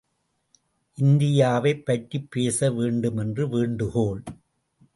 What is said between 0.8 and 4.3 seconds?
இந்தியாவைப் பற்றிப் பேச வேண்டுமென்று வேண்டுகோள்.